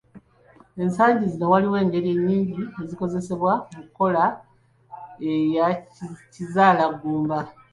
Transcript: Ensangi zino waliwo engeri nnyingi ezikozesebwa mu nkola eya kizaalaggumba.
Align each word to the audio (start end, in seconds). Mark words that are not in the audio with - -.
Ensangi 0.81 1.25
zino 1.31 1.45
waliwo 1.51 1.75
engeri 1.83 2.09
nnyingi 2.17 2.61
ezikozesebwa 2.81 3.53
mu 3.73 3.79
nkola 3.87 4.23
eya 5.31 5.67
kizaalaggumba. 6.33 7.39